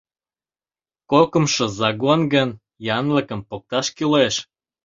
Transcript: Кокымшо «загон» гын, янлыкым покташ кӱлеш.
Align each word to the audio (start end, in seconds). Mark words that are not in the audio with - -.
Кокымшо 1.11 1.65
«загон» 1.79 2.21
гын, 2.33 2.49
янлыкым 2.97 3.41
покташ 3.49 3.87
кӱлеш. 3.97 4.35